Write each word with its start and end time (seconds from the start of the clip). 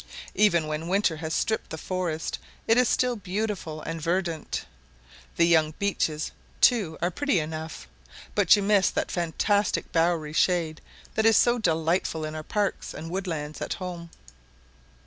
Even 0.33 0.65
when 0.65 0.87
winter 0.87 1.17
has 1.17 1.31
stripped 1.31 1.69
the 1.69 1.77
forest 1.77 2.39
it 2.67 2.75
is 2.75 2.89
still 2.89 3.15
beautiful 3.15 3.83
and 3.83 4.01
verdant. 4.01 4.65
The 5.35 5.45
young 5.45 5.75
beeches 5.77 6.31
too 6.59 6.97
are 7.03 7.11
pretty 7.11 7.37
enough, 7.37 7.87
but 8.33 8.55
you 8.55 8.63
miss 8.63 8.89
that 8.89 9.11
fantastic 9.11 9.91
bowery 9.91 10.33
shade 10.33 10.81
that 11.13 11.27
is 11.27 11.37
so 11.37 11.59
delightful 11.59 12.25
in 12.25 12.33
our 12.33 12.41
parks 12.41 12.95
and 12.95 13.11
woodlands 13.11 13.61
at 13.61 13.75
home. 13.75 14.09